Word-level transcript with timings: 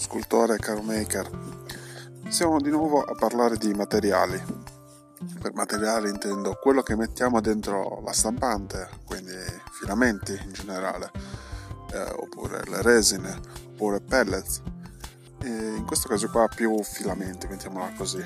scultore 0.00 0.56
caro 0.56 0.80
maker. 0.80 1.28
Siamo 2.28 2.58
di 2.58 2.70
nuovo 2.70 3.02
a 3.02 3.14
parlare 3.14 3.58
di 3.58 3.74
materiali. 3.74 4.42
Per 5.40 5.52
materiali 5.52 6.08
intendo 6.08 6.56
quello 6.58 6.80
che 6.80 6.96
mettiamo 6.96 7.42
dentro 7.42 8.00
la 8.02 8.12
stampante, 8.12 8.88
quindi 9.04 9.36
filamenti 9.72 10.32
in 10.32 10.52
generale, 10.52 11.10
eh, 11.92 12.00
oppure 12.16 12.62
le 12.64 12.80
resine, 12.80 13.38
oppure 13.66 14.00
pellets. 14.00 14.62
E 15.42 15.48
in 15.48 15.84
questo 15.84 16.08
caso 16.08 16.30
qua 16.30 16.48
più 16.48 16.82
filamenti, 16.82 17.46
mettiamola 17.46 17.92
così, 17.94 18.24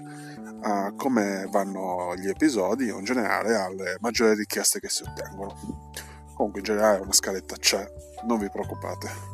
a 0.62 0.92
come 0.96 1.48
vanno 1.50 2.14
gli 2.16 2.28
episodi 2.28 2.88
o 2.88 2.98
in 2.98 3.04
generale 3.04 3.56
alle 3.56 3.96
maggiori 3.98 4.36
richieste 4.36 4.78
che 4.78 4.88
si 4.88 5.02
ottengono. 5.02 5.90
Comunque 6.34 6.60
in 6.60 6.66
generale 6.66 7.00
una 7.00 7.12
scaletta 7.12 7.56
c'è, 7.56 7.84
non 8.26 8.38
vi 8.38 8.48
preoccupate. 8.48 9.33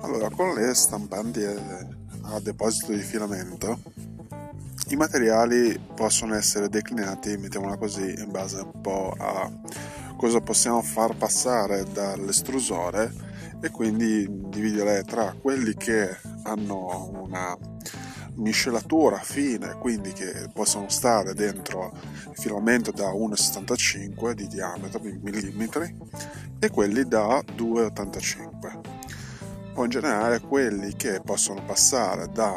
Allora, 0.00 0.28
con 0.30 0.54
le 0.54 0.74
stampanti 0.74 1.44
a 1.44 2.40
deposito 2.40 2.92
di 2.92 3.00
filamento, 3.00 3.80
i 4.88 4.96
materiali 4.96 5.78
possono 5.94 6.34
essere 6.34 6.68
declinati, 6.68 7.36
mettiamola 7.36 7.76
così, 7.76 8.14
in 8.18 8.30
base 8.30 8.60
un 8.60 8.80
po' 8.80 9.14
a 9.18 9.50
cosa 10.16 10.40
possiamo 10.40 10.82
far 10.82 11.16
passare 11.16 11.84
dall'estrusore 11.92 13.12
e 13.60 13.70
quindi 13.70 14.26
dividere 14.48 15.02
tra 15.04 15.34
quelli 15.40 15.74
che 15.74 16.16
hanno 16.44 17.10
una 17.22 17.56
miscelatura 18.36 19.18
fine, 19.18 19.76
quindi 19.78 20.12
che 20.12 20.48
possono 20.52 20.88
stare 20.88 21.34
dentro 21.34 21.92
il 22.30 22.36
filamento 22.36 22.90
da 22.90 23.10
1,75 23.10 24.32
di 24.32 24.46
diametro, 24.48 24.98
di 24.98 25.18
millimetri, 25.22 25.96
e 26.58 26.70
quelli 26.70 27.06
da 27.06 27.42
2,85. 27.56 28.80
O 29.74 29.84
in 29.84 29.90
generale 29.90 30.40
quelli 30.40 30.94
che 30.94 31.20
possono 31.20 31.64
passare 31.64 32.28
da 32.32 32.56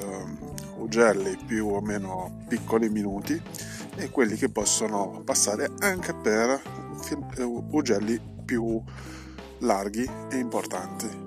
um, 0.00 0.38
ugelli 0.78 1.36
più 1.46 1.68
o 1.68 1.80
meno 1.80 2.44
piccoli 2.48 2.88
minuti 2.88 3.40
e 3.96 4.10
quelli 4.10 4.36
che 4.36 4.48
possono 4.48 5.22
passare 5.24 5.70
anche 5.80 6.14
per 6.14 6.60
ugelli 7.70 8.20
più 8.44 8.82
larghi 9.58 10.08
e 10.30 10.36
importanti. 10.36 11.23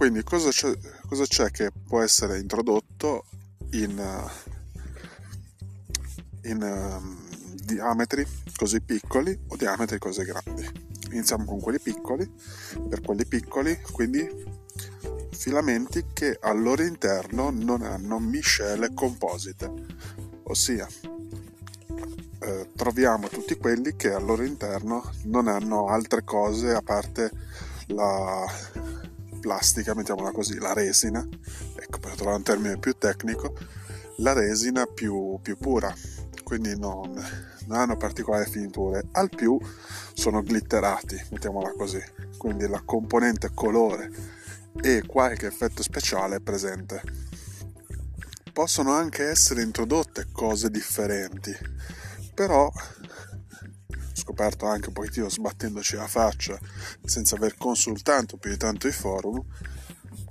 Quindi 0.00 0.22
cosa 0.22 0.48
c'è, 0.48 0.72
cosa 1.06 1.26
c'è, 1.26 1.50
che 1.50 1.70
può 1.86 2.00
essere 2.00 2.38
introdotto 2.38 3.26
in, 3.72 4.02
in 6.44 6.62
um, 6.62 7.18
diametri 7.56 8.26
così 8.56 8.80
piccoli 8.80 9.38
o 9.48 9.56
diametri 9.56 9.98
così 9.98 10.22
grandi? 10.24 10.66
Iniziamo 11.10 11.44
con 11.44 11.60
quelli 11.60 11.80
piccoli, 11.80 12.26
per 12.88 13.02
quelli 13.02 13.26
piccoli 13.26 13.78
quindi 13.92 14.26
filamenti 15.32 16.06
che 16.14 16.38
al 16.40 16.62
loro 16.62 16.82
interno 16.82 17.50
non 17.50 17.82
hanno 17.82 18.18
miscele 18.18 18.94
composite, 18.94 19.70
ossia 20.44 20.88
eh, 22.38 22.70
troviamo 22.74 23.28
tutti 23.28 23.54
quelli 23.58 23.96
che 23.96 24.10
al 24.14 24.24
loro 24.24 24.44
interno 24.44 25.12
non 25.24 25.46
hanno 25.46 25.88
altre 25.88 26.24
cose 26.24 26.72
a 26.72 26.80
parte 26.80 27.30
la, 27.88 28.46
plastica, 29.40 29.94
mettiamola 29.94 30.30
così, 30.30 30.58
la 30.58 30.72
resina, 30.72 31.26
ecco 31.76 31.98
per 31.98 32.14
trovare 32.14 32.36
un 32.36 32.42
termine 32.42 32.78
più 32.78 32.96
tecnico, 32.96 33.54
la 34.16 34.32
resina 34.32 34.86
più, 34.86 35.38
più 35.42 35.56
pura, 35.56 35.92
quindi 36.44 36.78
non, 36.78 37.10
non, 37.66 37.78
hanno 37.78 37.96
particolari 37.96 38.48
finiture, 38.48 39.06
al 39.12 39.30
più 39.30 39.58
sono 40.14 40.42
glitterati, 40.42 41.20
mettiamola 41.30 41.72
così, 41.72 42.02
quindi 42.36 42.68
la 42.68 42.82
componente 42.84 43.50
colore 43.54 44.10
e 44.82 45.02
qualche 45.06 45.46
effetto 45.46 45.82
speciale 45.82 46.36
è 46.36 46.40
presente. 46.40 47.02
Possono 48.52 48.92
anche 48.92 49.24
essere 49.24 49.62
introdotte 49.62 50.28
cose 50.32 50.70
differenti, 50.70 51.56
però 52.34 52.70
scoperto 54.30 54.66
anche 54.66 54.88
un 54.88 54.94
pochettino 54.94 55.28
sbattendoci 55.28 55.96
la 55.96 56.06
faccia 56.06 56.56
senza 57.04 57.34
aver 57.34 57.56
consultato 57.56 58.36
più 58.36 58.50
di 58.50 58.56
tanto 58.56 58.86
i 58.86 58.92
forum, 58.92 59.42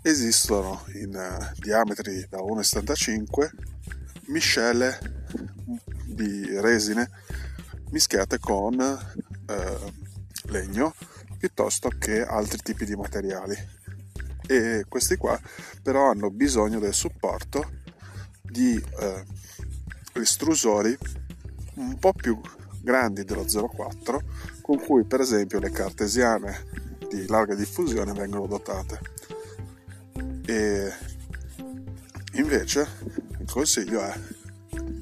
esistono 0.02 0.86
in 0.94 1.14
uh, 1.14 1.60
diametri 1.60 2.26
da 2.30 2.38
1,75 2.38 3.50
miscele 4.28 4.98
di 6.06 6.58
resine 6.60 7.10
mischiate 7.90 8.40
con 8.40 8.80
uh, 8.80 9.92
legno 10.44 10.94
piuttosto 11.38 11.90
che 11.90 12.24
altri 12.24 12.60
tipi 12.60 12.86
di 12.86 12.96
materiali. 12.96 13.78
E 14.48 14.86
questi 14.88 15.18
qua 15.18 15.40
però 15.84 16.10
hanno 16.10 16.32
bisogno 16.32 16.80
del 16.80 16.94
supporto 16.94 17.70
di 18.42 18.82
uh, 18.82 20.20
estrusori 20.20 20.98
un 21.76 22.00
po' 22.00 22.14
più 22.14 22.40
grandi 22.82 23.24
dello 23.24 23.44
0,4 23.44 24.20
con 24.62 24.80
cui 24.80 25.04
per 25.04 25.22
esempio 25.22 25.60
le 25.60 25.72
cartesiane 25.72 26.66
di 27.10 27.28
larga 27.28 27.56
diffusione 27.56 28.14
vengono 28.14 28.48
dotate. 28.48 29.00
E 30.46 30.92
invece 32.34 32.88
il 33.40 33.50
consiglio 33.50 34.02
è 34.02 34.14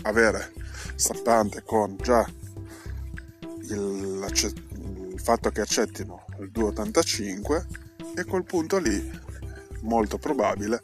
avere 0.03 0.53
stampante 0.95 1.63
con 1.63 1.97
già 2.01 2.25
il, 3.69 4.25
il 4.25 5.19
fatto 5.19 5.50
che 5.50 5.62
accettino 5.62 6.25
il 6.39 6.50
285 6.51 7.65
e 8.15 8.21
a 8.21 8.25
quel 8.25 8.44
punto 8.44 8.77
lì 8.77 9.25
molto 9.81 10.18
probabile 10.18 10.81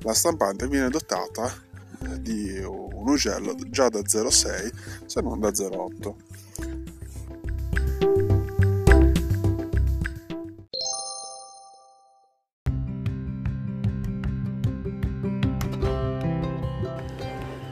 la 0.00 0.14
stampante 0.14 0.68
viene 0.68 0.88
dotata 0.88 1.64
di 2.20 2.58
un 2.60 3.08
ugello 3.08 3.54
già 3.68 3.88
da 3.88 4.00
0,6 4.00 4.72
se 5.06 5.20
non 5.20 5.40
da 5.40 5.48
0,8. 5.48 6.14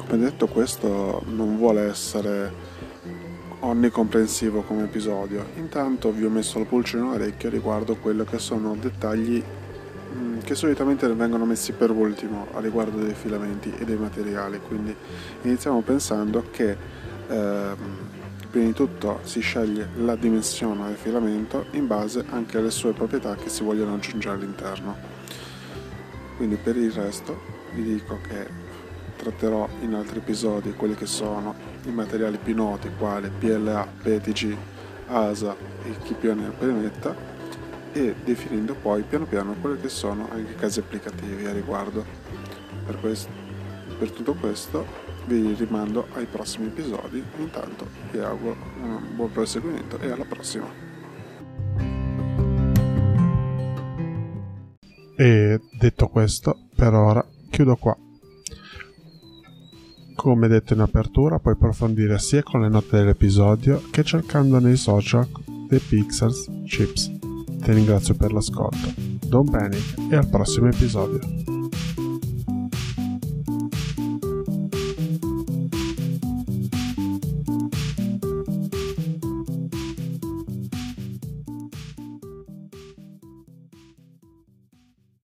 Come 0.06 0.18
detto 0.18 0.46
questo 0.46 1.22
non 1.26 1.56
vuole 1.56 1.88
essere 1.88 2.52
onnicomprensivo 3.60 4.62
come 4.62 4.84
episodio, 4.84 5.44
intanto 5.56 6.12
vi 6.12 6.24
ho 6.24 6.30
messo 6.30 6.58
la 6.58 6.66
il 6.66 6.98
in 6.98 7.04
orecchio 7.04 7.48
riguardo 7.48 7.96
quello 7.96 8.24
che 8.24 8.38
sono 8.38 8.76
dettagli 8.76 9.42
che 10.44 10.55
solitamente 10.55 11.08
vengono 11.08 11.46
messi 11.46 11.73
per 11.73 11.91
ultimo 11.91 12.49
a 12.52 12.61
riguardo 12.61 12.99
dei 12.99 13.14
filamenti 13.14 13.73
e 13.76 13.85
dei 13.85 13.96
materiali, 13.96 14.61
quindi 14.61 14.94
iniziamo 15.43 15.81
pensando 15.81 16.44
che 16.50 16.76
ehm, 17.26 17.76
prima 18.50 18.67
di 18.67 18.75
tutto 18.75 19.20
si 19.23 19.41
sceglie 19.41 19.88
la 19.96 20.14
dimensione 20.14 20.87
del 20.87 20.96
filamento 20.96 21.67
in 21.70 21.87
base 21.87 22.25
anche 22.29 22.58
alle 22.58 22.70
sue 22.70 22.93
proprietà 22.93 23.35
che 23.37 23.49
si 23.49 23.64
vogliono 23.64 23.94
aggiungere 23.94 24.35
all'interno. 24.35 24.96
Quindi 26.37 26.56
per 26.56 26.76
il 26.76 26.93
resto 26.93 27.41
vi 27.73 27.82
dico 27.82 28.20
che 28.29 28.46
tratterò 29.17 29.67
in 29.81 29.94
altri 29.94 30.19
episodi 30.19 30.75
quelli 30.75 30.94
che 30.94 31.06
sono 31.06 31.55
i 31.85 31.91
materiali 31.91 32.38
più 32.43 32.55
noti 32.55 32.91
quali 32.99 33.31
PLA, 33.37 33.87
PETG, 34.02 34.56
ASA 35.08 35.56
e 35.85 35.96
chi 36.02 36.14
più 36.14 36.35
ne 36.35 36.50
permetta 36.50 37.33
e 37.94 38.14
definendo 38.25 38.75
poi 38.75 39.02
piano 39.02 39.25
piano 39.25 39.55
quelli 39.61 39.81
che 39.81 39.88
sono 39.88 40.29
anche 40.31 40.52
i 40.52 40.56
casi 40.56 40.81
applicativi 40.81 41.46
a 41.46 41.52
riguardo. 41.52 42.05
Per, 42.85 42.99
questo, 42.99 43.31
per 43.99 44.11
tutto 44.11 44.35
questo 44.35 44.85
vi 45.26 45.55
rimando 45.55 46.08
ai 46.14 46.26
prossimi 46.26 46.67
episodi, 46.67 47.23
intanto 47.38 47.87
vi 48.11 48.19
auguro 48.19 48.56
un 48.82 49.14
buon 49.14 49.31
proseguimento 49.31 49.99
e 50.00 50.11
alla 50.11 50.25
prossima. 50.25 50.67
E 55.17 55.61
detto 55.79 56.08
questo, 56.08 56.58
per 56.75 56.93
ora 56.93 57.25
chiudo 57.49 57.76
qua. 57.76 57.96
Come 60.17 60.49
detto 60.49 60.75
in 60.75 60.81
apertura, 60.81 61.38
puoi 61.38 61.55
approfondire 61.55 62.19
sia 62.19 62.43
con 62.43 62.62
le 62.62 62.69
note 62.69 62.96
dell'episodio 62.96 63.82
che 63.91 64.02
cercando 64.02 64.58
nei 64.58 64.76
social 64.76 65.29
The 65.69 65.79
Pixels 65.79 66.50
Chips. 66.67 67.13
Ti 67.64 67.72
ringrazio 67.72 68.14
per 68.14 68.31
l'ascolto. 68.31 68.93
Don't 69.26 69.50
panic 69.50 69.94
e 70.11 70.16
al 70.16 70.28
prossimo 70.28 70.69
episodio. 70.69 71.53